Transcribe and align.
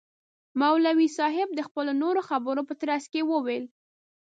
مولوی 0.59 1.09
صاحب 1.17 1.49
د 1.55 1.59
خپلو 1.67 1.91
نورو 2.01 2.21
خبرو 2.29 2.61
په 2.69 2.73
ترڅ 2.81 3.03
کي 3.13 3.21
وویل. 3.25 3.65